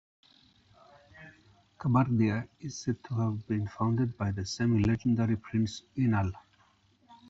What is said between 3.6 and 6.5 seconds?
founded by the semi-legendary Prince Inal.